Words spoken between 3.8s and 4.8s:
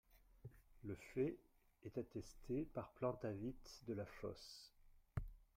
de la Fosse.